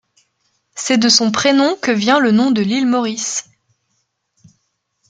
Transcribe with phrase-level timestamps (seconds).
[0.73, 3.47] C'est de son prénom que vient le nom de l'île Maurice.